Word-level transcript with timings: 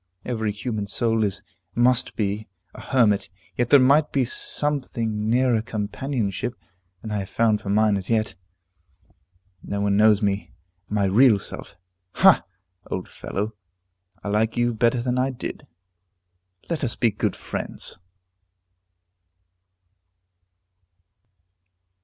Every 0.25 0.51
human 0.51 0.87
soul 0.87 1.23
is 1.23 1.43
must 1.75 2.15
be 2.15 2.47
a 2.73 2.81
hermit, 2.81 3.29
yet 3.55 3.69
there 3.69 3.79
might 3.79 4.11
be 4.11 4.25
something 4.25 5.29
nearer 5.29 5.61
companionship 5.61 6.55
than 7.03 7.11
I 7.11 7.19
have 7.19 7.29
found 7.29 7.61
for 7.61 7.69
mine 7.69 7.95
as 7.97 8.09
yet. 8.09 8.33
No 9.61 9.79
one 9.81 9.97
knows 9.97 10.23
me. 10.23 10.53
My 10.89 11.05
real 11.05 11.37
self 11.37 11.77
Ha! 12.13 12.43
old 12.89 13.07
fellow, 13.07 13.53
I 14.23 14.29
like 14.29 14.57
you 14.57 14.73
better 14.73 15.03
than 15.03 15.19
I 15.19 15.29
did; 15.29 15.67
let 16.67 16.83
us 16.83 16.95
be 16.95 17.11
good 17.11 17.35
friends. 17.35 17.99